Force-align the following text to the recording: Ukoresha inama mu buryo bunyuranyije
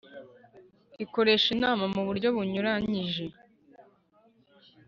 Ukoresha 1.03 1.47
inama 1.55 1.83
mu 1.93 2.01
buryo 2.07 2.27
bunyuranyije 2.35 3.25